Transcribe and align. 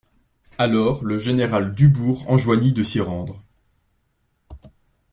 Alors 0.57 1.03
le 1.03 1.19
général 1.19 1.75
Dubourg 1.75 2.27
enjoignit 2.27 2.73
de 2.75 2.81
s'y 2.81 2.99
rendre. 3.01 3.43